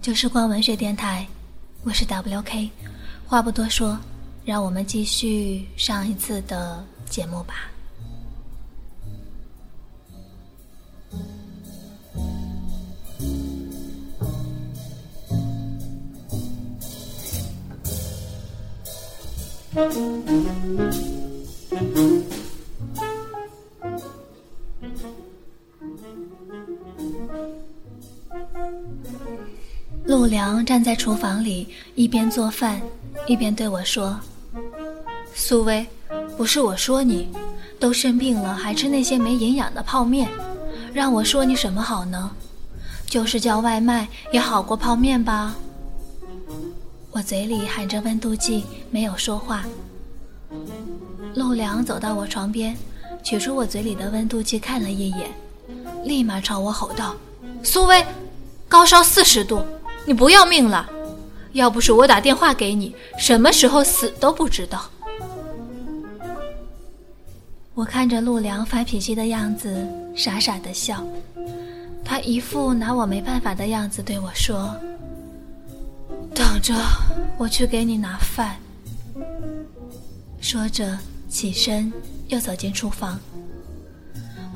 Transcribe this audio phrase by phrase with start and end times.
[0.00, 1.26] 就是光文学电台，
[1.84, 2.70] 我是 WK。
[3.26, 3.98] 话不多说，
[4.46, 7.70] 让我们继续上一次的节目吧。
[30.10, 32.82] 陆良站在厨房里，一边做饭，
[33.28, 34.18] 一边对我说
[35.36, 35.86] ：“苏薇，
[36.36, 37.28] 不是我说你，
[37.78, 40.28] 都生病了还吃那些没营养的泡面，
[40.92, 42.28] 让我说你什么好呢？
[43.06, 45.54] 就是叫外卖也好过泡面吧。”
[47.12, 49.64] 我嘴里含着温度计，没有说话。
[51.36, 52.76] 陆良走到我床边，
[53.22, 55.30] 取出我嘴里的温度计看了一眼，
[56.02, 57.14] 立马朝我吼道
[57.62, 58.04] ：“苏薇，
[58.66, 59.64] 高烧四十度！”
[60.10, 60.90] 你不要命了？
[61.52, 64.90] 要不是我打电话给你，什么时候死都不知道。
[67.74, 69.86] 我看着陆良发脾气的样子，
[70.16, 71.06] 傻傻的笑。
[72.04, 74.74] 他一副拿我没办法的样子对我说
[76.34, 76.74] ：“等着，
[77.38, 78.56] 我去给你拿饭。”
[80.42, 81.92] 说着起身
[82.26, 83.16] 又走进厨房。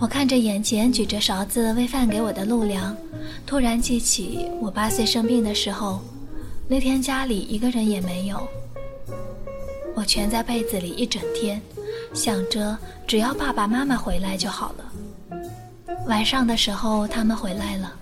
[0.01, 2.97] 我看着眼前举着勺子喂饭给我的陆良。
[3.47, 6.01] 突然记起我八岁生病的时候，
[6.69, 8.47] 那天家里一个人也没有，
[9.95, 11.61] 我蜷在被子里一整天，
[12.13, 14.85] 想着只要爸爸妈妈回来就好了。
[16.07, 17.93] 晚上的时候他们回来了，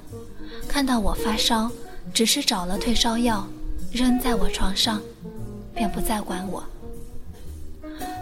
[0.67, 1.71] 看到我发烧，
[2.13, 3.47] 只是找了退烧药
[3.93, 5.01] 扔在我床上，
[5.75, 6.65] 便不再管我。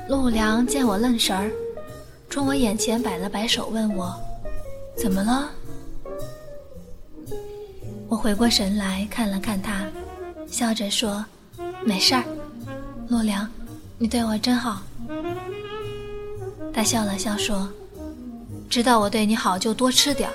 [0.08, 1.50] 陆良见我愣神儿，
[2.31, 4.14] 冲我眼前摆了摆手，问我
[4.97, 5.50] ：“怎么了？”
[8.09, 9.84] 我回过神来看了看他，
[10.47, 11.25] 笑着说
[11.84, 12.22] ：“没事儿，
[13.09, 13.50] 陆良，
[13.99, 14.81] 你对我真好。”
[16.72, 17.69] 他笑了笑说
[18.71, 20.34] ：“知道我对你好就多吃点儿，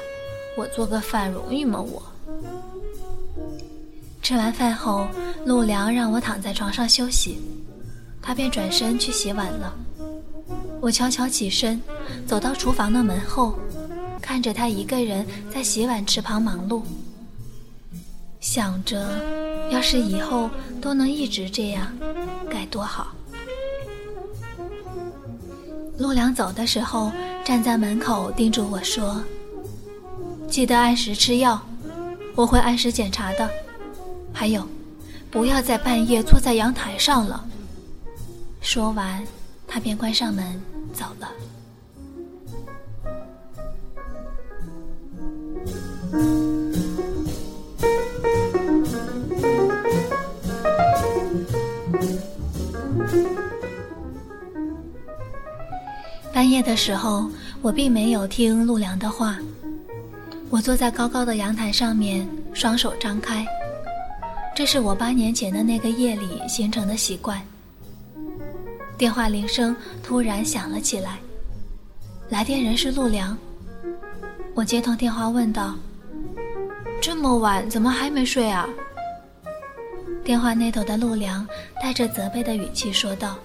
[0.57, 1.81] 我做个饭容易吗？
[1.81, 2.03] 我。”
[4.21, 5.07] 吃完饭后，
[5.45, 7.39] 陆良让我躺在床上休息，
[8.21, 9.73] 他便转身去洗碗了。
[10.85, 11.81] 我悄悄起身，
[12.27, 13.57] 走到厨房的门后，
[14.21, 16.83] 看着他一个人在洗碗池旁忙碌。
[18.39, 19.19] 想着，
[19.71, 20.47] 要是以后
[20.79, 21.91] 都能一直这样，
[22.51, 23.07] 该多好。
[25.97, 27.11] 陆良走的时候，
[27.43, 29.23] 站在门口叮嘱我说
[30.47, 31.59] ：“记得按时吃药，
[32.35, 33.49] 我会按时检查的。
[34.31, 34.63] 还有，
[35.31, 37.43] 不要在半夜坐在阳台上了。”
[38.61, 39.25] 说完，
[39.67, 40.61] 他便关上门
[40.95, 41.29] 走了。
[56.33, 57.29] 半夜的时候，
[57.61, 59.37] 我并没有听陆良的话。
[60.49, 63.45] 我坐在高高的阳台上面，双手张开。
[64.55, 67.41] 这是我八年前的那个夜里形成的习惯。
[68.97, 71.19] 电话铃声突然响了起来，
[72.29, 73.37] 来电人是陆良。
[74.53, 75.75] 我接通电话问道
[77.01, 78.67] ：“这么晚怎么还没睡啊？”
[80.23, 81.45] 电话那头的陆良
[81.81, 83.37] 带着责备的语气说道。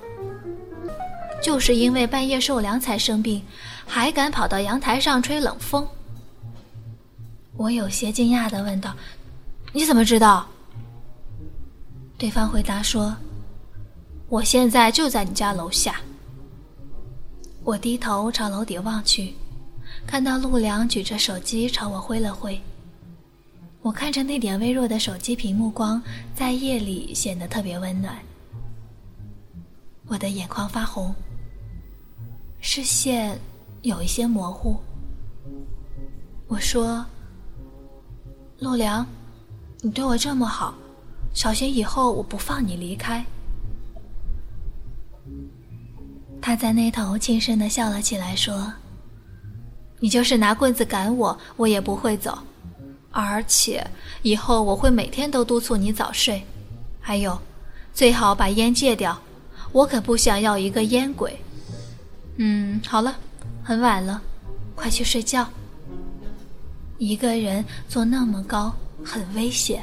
[1.42, 3.42] 就是因为半夜受凉才生病，
[3.86, 5.86] 还敢跑到阳台上吹冷风。
[7.56, 8.94] 我有些惊讶的问道
[9.72, 10.46] ：“你怎么知道？”
[12.18, 13.16] 对方回答说
[14.30, 16.00] ：“我现在就在你家楼下。”
[17.62, 19.34] 我低头朝楼底望去，
[20.06, 22.58] 看到陆良举着手机朝我挥了挥。
[23.82, 26.00] 我看着那点微弱的手机屏幕光，
[26.34, 28.16] 在夜里显得特别温暖。
[30.06, 31.14] 我的眼眶发红。
[32.60, 33.38] 视线
[33.82, 34.76] 有一些模糊。
[36.46, 37.04] 我说
[38.60, 39.06] ：“陆良，
[39.80, 40.74] 你对我这么好，
[41.32, 43.24] 小心以后我不放你离开。”
[46.42, 48.72] 他在那头轻声的笑了起来，说
[50.00, 52.38] ：“你就是拿棍子赶我，我也不会走。
[53.10, 53.86] 而且
[54.22, 56.42] 以后我会每天都督促你早睡。
[57.00, 57.38] 还有，
[57.92, 59.20] 最好把烟戒掉，
[59.72, 61.38] 我可不想要一个烟鬼。”
[62.42, 63.16] 嗯，好了，
[63.62, 64.22] 很晚了，
[64.74, 65.46] 快去睡觉。
[66.96, 69.82] 一个人坐那么高，很危险。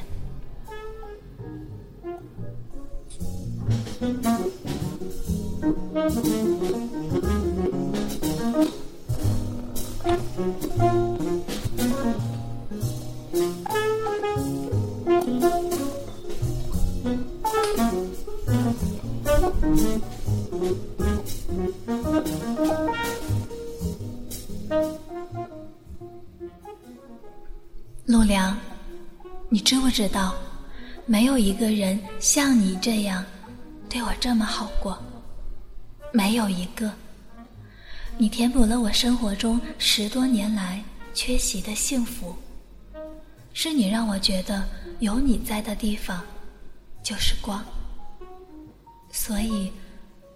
[28.06, 28.58] 陆良
[29.50, 30.34] 你知不知道
[31.06, 33.26] 没有一个人像你这样
[33.90, 34.98] 对我这么好过。
[36.38, 36.92] 有一个。
[38.16, 42.36] 你填补了我生活中十多年来缺席的幸福，
[43.54, 44.64] 是你让我觉得
[45.00, 46.24] 有你在的地方
[47.04, 47.66] 就是光。
[49.12, 49.72] 所以，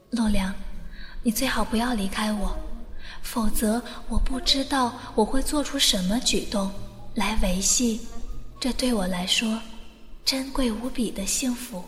[0.09, 0.51] 陆良，
[1.21, 2.57] 你最好不要离开我，
[3.21, 6.71] 否则我不知道我会做出什么举动
[7.13, 8.01] 来维系。
[8.59, 9.59] 这对我来说，
[10.25, 11.83] 珍贵无比的幸福。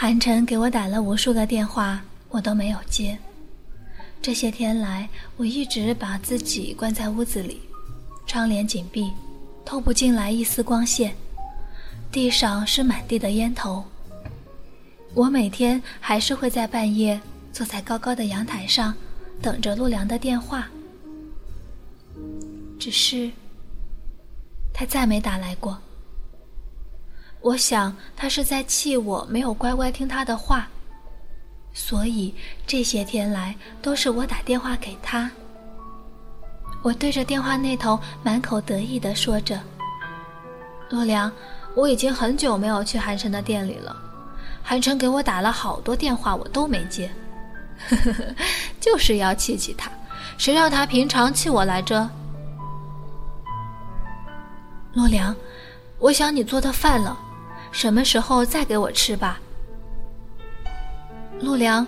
[0.00, 3.18] 韩晨给我打了无数个电话，我都没有接。
[4.22, 7.60] 这些天来，我一直把自己关在屋子里，
[8.24, 9.10] 窗帘紧闭，
[9.64, 11.12] 透不进来一丝光线。
[12.12, 13.84] 地上是满地的烟头。
[15.14, 17.20] 我每天还是会在半夜
[17.52, 18.94] 坐在高高的阳台上，
[19.42, 20.68] 等着陆良的电话。
[22.78, 23.28] 只是，
[24.72, 25.76] 他再没打来过。
[27.40, 30.68] 我想他是在气我没有乖乖听他的话，
[31.72, 32.34] 所以
[32.66, 35.30] 这些天来都是我打电话给他。
[36.82, 39.60] 我对着电话那头满口得意地说着
[40.90, 41.30] ：“洛良。”
[41.74, 43.94] 我已经很久没有去韩晨的店里了，
[44.64, 47.08] 韩晨给我打了好多电话，我都没接，
[47.88, 48.24] 呵呵呵
[48.80, 49.88] 就是要气气他，
[50.38, 52.08] 谁让他平常气我来着？
[54.92, 55.36] 洛良，
[56.00, 57.16] 我想你做的饭了，
[57.70, 59.40] 什么时候再给我吃吧？
[61.40, 61.86] 陆良，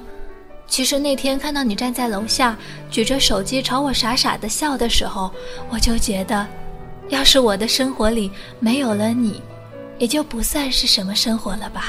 [0.66, 2.56] 其实那天看到你站在楼下，
[2.90, 5.30] 举着手机朝我傻傻的笑的时候，
[5.68, 6.46] 我就觉得，
[7.08, 9.42] 要是我的生活里没有了你。
[9.98, 11.88] 也就不算是什么生活了吧，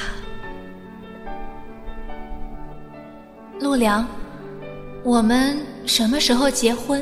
[3.62, 4.06] 陆良，
[5.02, 7.02] 我们什么时候结婚？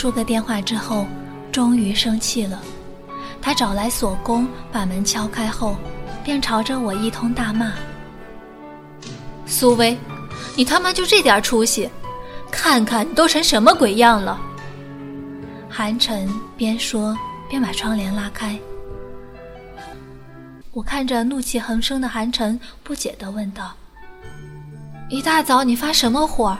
[0.00, 1.04] 数个电话之后，
[1.52, 2.58] 终于生气了。
[3.38, 5.76] 他找来锁工，把门敲开后，
[6.24, 7.70] 便朝着我一通大骂
[9.44, 9.98] ：“苏薇，
[10.56, 11.86] 你他妈就这点出息？
[12.50, 14.40] 看看你都成什么鬼样了！”
[15.68, 16.26] 韩晨
[16.56, 17.14] 边说
[17.50, 18.58] 边把窗帘拉开。
[20.72, 23.74] 我看着怒气横生的韩晨，不解地问道
[25.10, 26.56] ：“一大早你发什么火？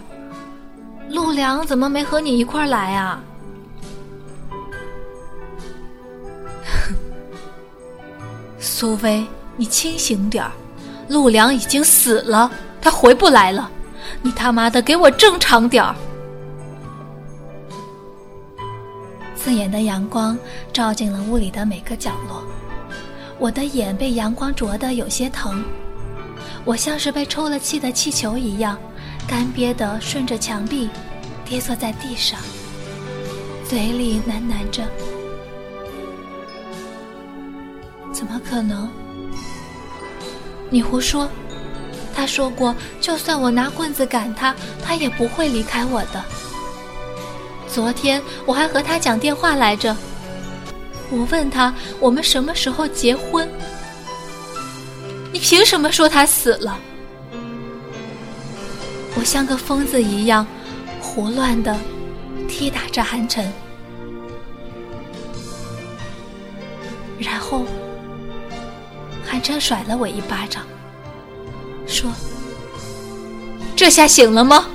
[1.09, 3.19] 陆良怎么没和你一块来啊？”
[8.61, 9.27] 苏薇，
[9.57, 10.53] 你清醒点儿，
[11.09, 13.71] 陆良已经死了，他回不来了，
[14.21, 15.97] 你他妈的给我正常点儿！
[19.35, 20.37] 刺眼的阳光
[20.75, 22.45] 照进了屋里的每个角落，
[23.39, 25.65] 我的眼被阳光灼得有些疼，
[26.67, 28.77] 我像是被抽了气的气球一样，
[29.27, 30.91] 干瘪的顺着墙壁
[31.47, 32.39] 跌坐在地上，
[33.67, 34.85] 嘴里喃喃着。
[38.21, 38.87] 怎么可能？
[40.69, 41.27] 你胡说！
[42.15, 46.23] 他说过，就算我拿棍子赶他，他也不会离开我的。
[47.67, 49.97] 昨天我还和他讲电话来着，
[51.09, 53.49] 我问他我们什么时候结婚。
[55.33, 56.79] 你凭什么说他死了？
[59.15, 60.47] 我像个疯子一样，
[61.01, 61.75] 胡乱的
[62.47, 63.51] 踢打着韩晨，
[67.19, 67.65] 然后。
[69.31, 70.67] 韩琛甩了我一巴掌，
[71.87, 72.11] 说
[73.77, 74.67] ：“这下醒了吗？”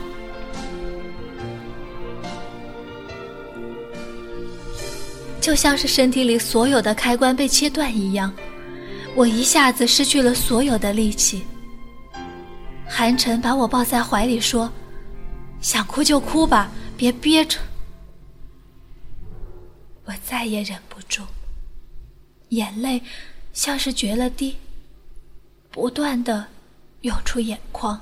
[5.42, 8.34] 就像是身体里所有的开关被切断一样，
[9.14, 11.44] 我一下子失去了所有的力气。
[12.88, 14.72] 韩晨把我抱在怀里说
[15.60, 17.60] ：“想哭就哭吧，别憋着。”
[20.08, 21.24] 我再也忍不住，
[22.50, 23.04] 眼泪。
[23.56, 24.54] 像是决了堤，
[25.72, 26.46] 不断的
[27.02, 28.00] 涌出眼眶。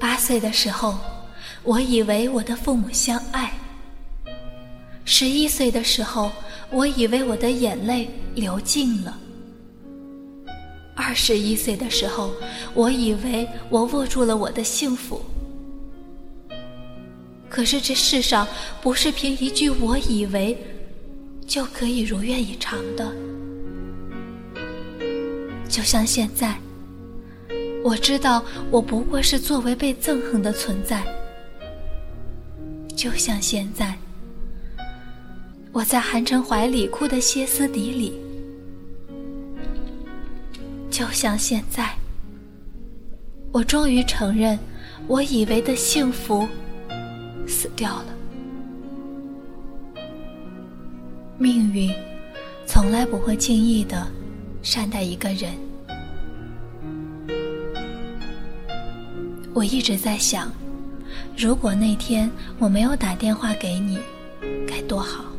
[0.00, 0.98] 八岁的时候，
[1.62, 3.50] 我以为我的父母相爱；
[5.04, 6.28] 十一岁的时候，
[6.70, 9.14] 我以为我的眼泪流尽了；
[10.96, 12.32] 二十一岁的时候，
[12.74, 15.24] 我以为我握住了我的幸福。
[17.54, 18.44] 可是这世上
[18.82, 20.58] 不是凭一句“我以为”
[21.46, 23.14] 就可以如愿以偿的。
[25.68, 26.58] 就像现在，
[27.84, 31.04] 我知道我不过是作为被憎恨的存在。
[32.96, 33.96] 就像现在，
[35.70, 38.20] 我在韩城怀里哭得歇斯底里。
[40.90, 41.94] 就像现在，
[43.52, 44.58] 我终于承认，
[45.06, 46.48] 我以为的幸福。
[47.46, 48.06] 死掉了。
[51.36, 51.92] 命运
[52.66, 54.06] 从来不会轻易的
[54.62, 55.52] 善待一个人。
[59.52, 60.50] 我一直在想，
[61.36, 63.98] 如果那天我没有打电话给你，
[64.66, 65.33] 该多好。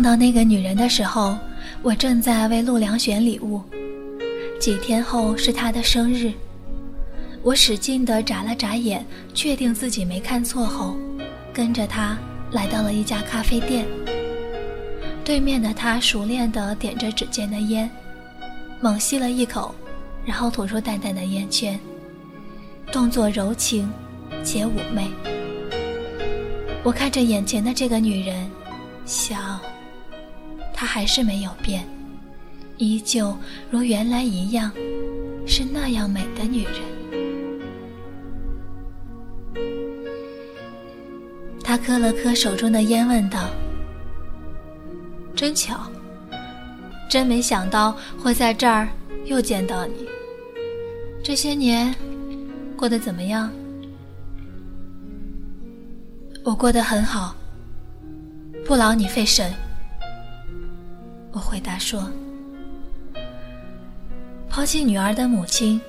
[0.00, 1.36] 碰到那个女人的时候，
[1.82, 3.60] 我正在为陆良选礼物。
[4.58, 6.32] 几天后是她的生日，
[7.42, 9.04] 我使劲地眨了眨眼，
[9.34, 10.96] 确定自己没看错后，
[11.52, 12.16] 跟着她
[12.50, 13.84] 来到了一家咖啡店。
[15.22, 17.90] 对面的她熟练地点着指尖的烟，
[18.80, 19.74] 猛吸了一口，
[20.24, 21.78] 然后吐出淡淡的烟圈，
[22.90, 23.92] 动作柔情
[24.42, 25.10] 且妩媚。
[26.82, 28.50] 我看着眼前的这个女人，
[29.04, 29.60] 想。
[30.80, 31.86] 她还是没有变，
[32.78, 33.36] 依旧
[33.70, 34.72] 如原来一样，
[35.46, 36.80] 是那样美的女人。
[41.62, 43.50] 他磕了磕手中的烟，问道
[45.36, 45.78] ：“真巧，
[47.10, 48.88] 真没想到会在这儿
[49.26, 50.08] 又见到你。
[51.22, 51.94] 这些年
[52.74, 53.52] 过得怎么样？”
[56.42, 57.36] 我过得很好，
[58.64, 59.52] 不劳你费神。
[61.32, 62.10] 我回答说
[64.50, 65.80] ：“抛弃女儿的母亲，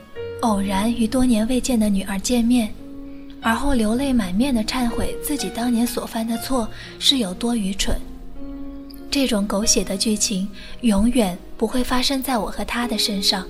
[0.41, 2.71] 偶然与多年未见的女儿见面，
[3.41, 6.69] 而后流泪满面的忏悔自己当年所犯的错
[6.99, 7.99] 是有多愚蠢。
[9.09, 10.47] 这种狗血的剧情
[10.81, 13.45] 永远不会发生在我和他的身上，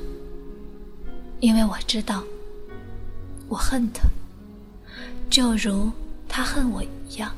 [1.42, 2.24] 因为我知道，
[3.50, 4.08] 我恨他，
[5.30, 5.92] 就如
[6.30, 7.30] 他恨我一样。”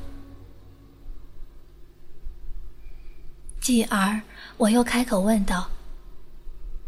[3.63, 4.19] 继而，
[4.57, 5.69] 我又开口问道：“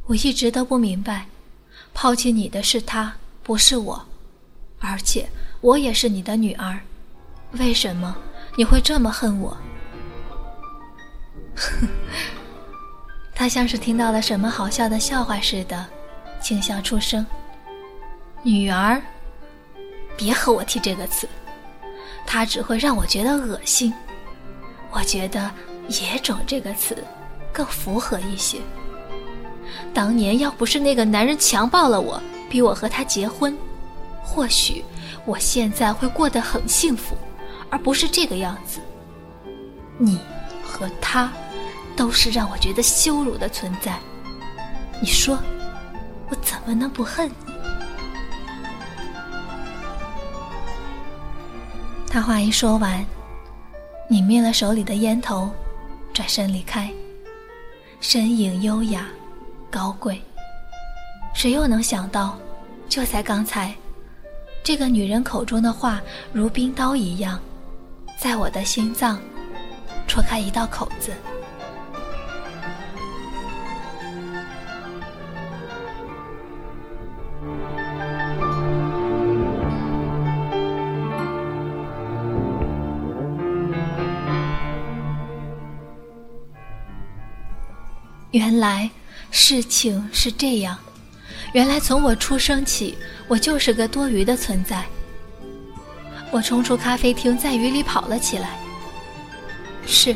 [0.08, 1.25] 我一直都不明白，
[1.94, 4.05] 抛弃你的是他，不是我，
[4.79, 5.25] 而且
[5.62, 6.77] 我也是你的女儿，
[7.53, 8.13] 为什么
[8.58, 9.55] 你会这么恨我？”
[13.34, 15.88] 他像是听到了什么好笑的笑话似的，
[16.41, 17.25] 轻笑出声
[18.44, 19.01] ：“女儿，
[20.17, 21.25] 别和我提这个词，
[22.27, 23.94] 它只会让我觉得恶心。
[24.91, 25.50] 我觉得。”
[25.88, 27.04] 野种这个词
[27.54, 28.60] 更符合一些。
[29.94, 33.58] 当年要不是那个男人强暴了我，逼我和他结婚，
[34.24, 34.84] 或许
[35.25, 37.15] 我现在会过得很幸福，
[37.70, 38.80] 而不是这个样子。
[39.98, 40.20] 你
[40.63, 41.32] 和他
[41.96, 43.98] 都是让我觉得羞辱的存在。
[45.01, 45.38] 你说，
[46.30, 47.54] 我怎么能不恨你？
[52.10, 53.06] 他话一说完，
[54.10, 55.50] 你灭了手里的烟头。
[56.15, 56.89] 转身离开，
[58.00, 59.10] 身影优雅、
[59.69, 60.22] 高贵。
[61.34, 62.39] 谁又能想到，
[62.88, 63.75] 就在刚才，
[64.63, 67.38] 这个女人口中的话如冰刀一样，
[68.17, 69.19] 在我的心脏
[70.07, 71.12] 戳开一道口子。
[88.36, 88.89] 原来
[89.32, 90.77] 事情是这样，
[91.54, 92.98] 原来从我出生起，
[93.30, 94.84] 我就是个多余的存在。
[96.32, 98.58] 我冲出咖啡厅，在雨里跑了起来。
[99.88, 100.13] 是，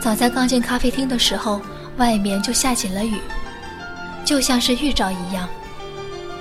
[0.00, 1.60] 早在刚进咖啡厅的时候，
[1.98, 3.18] 外面就下起了雨，
[4.24, 5.46] 就像是预兆一样，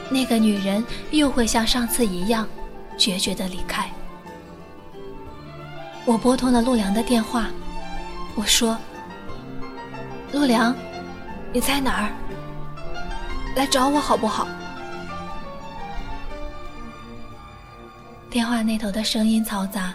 [0.10, 2.48] 那个女人又会像上次一样，
[2.98, 3.92] 决绝的离开。
[6.06, 7.50] 我拨通了陆良的电话，
[8.36, 8.78] 我说。
[10.32, 10.74] 陆良，
[11.52, 12.12] 你在哪儿？
[13.56, 14.48] 来找我好不好？
[18.30, 19.94] 电话那头的声音嘈杂，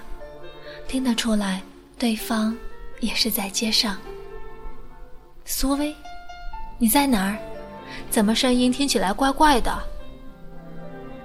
[0.87, 1.63] 听得出来
[1.99, 2.55] 对方
[3.01, 3.97] 也是在街上。
[5.47, 5.97] 苏薇，
[6.77, 7.39] 你在哪儿？
[8.11, 9.73] 怎么声音听起来怪怪的？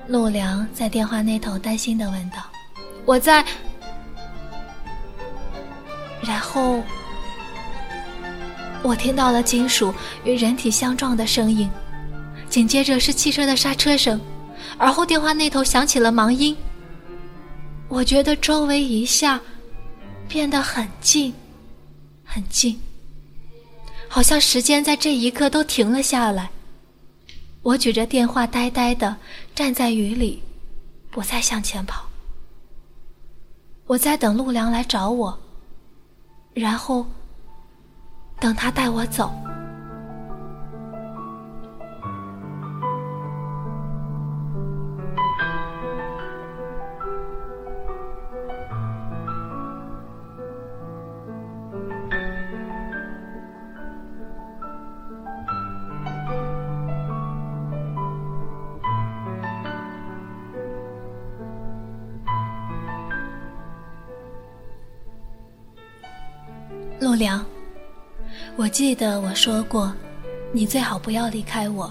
[0.07, 2.37] 陆良在电话那头担心的问道
[3.05, 3.45] ：“我在。”
[6.23, 6.81] 然后
[8.83, 11.69] 我听到了金属与人体相撞的声音，
[12.49, 14.19] 紧接着是汽车的刹车声，
[14.77, 16.55] 而后电话那头响起了忙音。
[17.87, 19.39] 我觉得周围一下
[20.27, 21.33] 变得很静，
[22.23, 22.79] 很静，
[24.07, 26.49] 好像时间在这一刻都停了下来。
[27.61, 29.15] 我举着电话，呆呆的
[29.53, 30.41] 站在雨里，
[31.11, 32.07] 不再向前跑。
[33.85, 35.37] 我在等陆良来找我，
[36.53, 37.05] 然后
[38.41, 39.31] 等他带我走。
[66.99, 67.43] 陆良，
[68.57, 69.91] 我记得我说过，
[70.51, 71.89] 你最好不要离开我，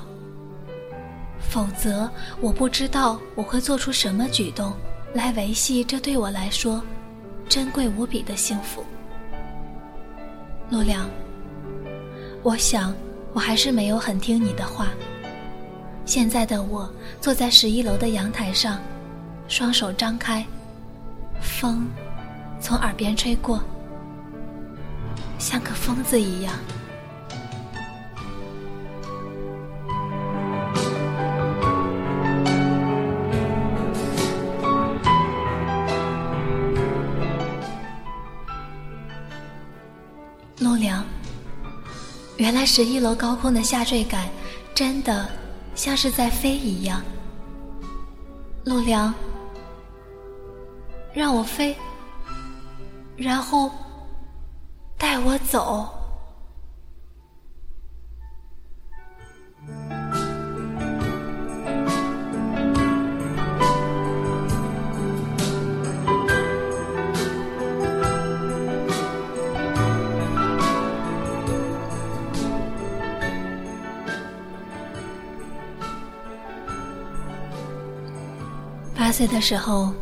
[1.41, 2.09] 否则
[2.41, 4.73] 我不知道我会做出什么举动
[5.15, 6.81] 来维系这对我来说
[7.49, 8.85] 珍贵无比的幸福。
[10.69, 11.09] 陆良，
[12.43, 12.95] 我想
[13.33, 14.89] 我还是没有很听你的话。
[16.05, 16.89] 现在的我
[17.21, 18.79] 坐在十一楼的阳台上，
[19.49, 20.45] 双手张开，
[21.41, 21.89] 风
[22.61, 23.61] 从耳边吹过。
[25.41, 26.55] 像个疯子一样，
[40.59, 41.03] 陆良。
[42.37, 44.29] 原来十一楼高空的下坠感，
[44.75, 45.27] 真的
[45.75, 47.03] 像是在飞一样。
[48.65, 49.13] 陆良，
[51.15, 51.75] 让我飞，
[53.17, 53.73] 然后。
[55.01, 55.89] 带我走。
[78.95, 79.93] 八岁的时候，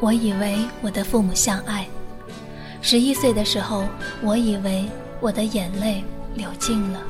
[0.00, 1.86] 我以为我的父母相爱。
[2.86, 3.82] 十一岁的时候，
[4.20, 4.84] 我以为
[5.18, 7.00] 我的眼泪流尽了；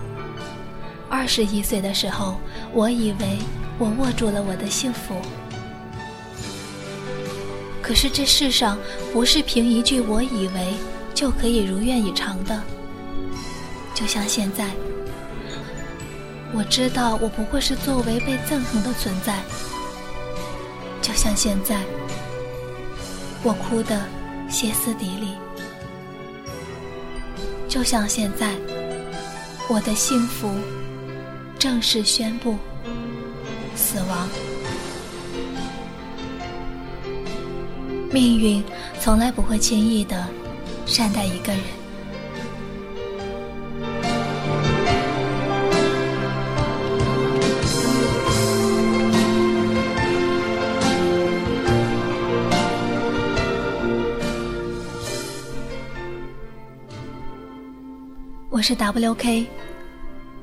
[1.11, 2.37] 二十一岁的时候，
[2.73, 3.39] 我以为
[3.77, 5.17] 我握住了我的幸福。
[7.83, 8.79] 可是这世上
[9.13, 10.75] 不是凭一句“我以为”
[11.13, 12.63] 就可以如愿以偿的。
[13.97, 14.71] 就像现在，
[16.53, 19.41] 我知道我不过是作为被憎恨的存在。
[21.03, 21.81] 就像现在，
[23.43, 24.01] 我哭得
[24.49, 25.35] 歇斯底里。
[27.75, 28.55] 就像现在，
[29.69, 30.49] 我的幸福
[31.59, 32.57] 正式宣布
[33.75, 34.29] 死亡。
[38.13, 38.63] 命运
[39.01, 40.25] 从来不会轻易的
[40.87, 41.84] 善待一个人。
[58.55, 59.47] 我是 WK，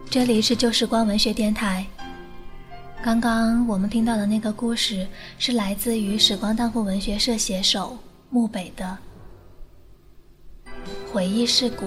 [0.10, 1.86] 这里是旧时光文学电台。
[3.02, 5.08] 刚刚我们听到的那个故事
[5.39, 7.97] 是来自于时光当铺文学社写手
[8.30, 8.97] 木北的
[11.10, 11.86] 回忆是谷，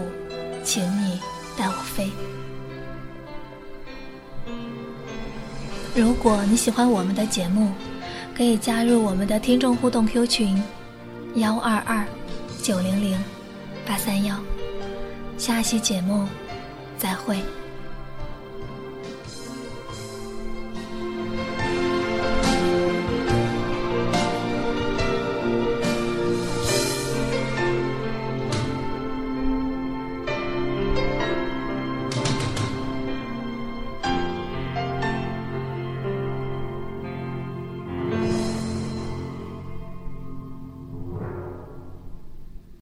[0.65, 1.21] 请你
[1.59, 2.11] 带我飞。
[5.95, 7.71] 如果你喜欢我们的节目，
[8.35, 10.63] 可以加入我们的听众互动 Q 群：
[11.35, 12.03] 幺二二
[12.63, 13.23] 九零零
[13.87, 14.41] 八三幺。
[15.37, 16.27] 下期节目，
[16.99, 17.39] 再会。